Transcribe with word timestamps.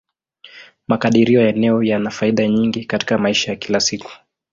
Makadirio 0.87 1.41
ya 1.41 1.49
eneo 1.49 1.83
yana 1.83 2.09
faida 2.11 2.47
nyingi 2.47 2.85
katika 2.85 3.17
maisha 3.17 3.51
ya 3.51 3.57
kila 3.57 3.79
siku. 3.79 4.11